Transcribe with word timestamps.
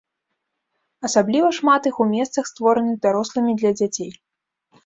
Асабліва 1.09 1.47
шмат 1.59 1.81
іх 1.89 2.01
у 2.05 2.07
месцах, 2.15 2.49
створаных 2.53 2.99
дарослымі 3.07 3.51
для 3.61 3.71
дзяцей. 3.81 4.11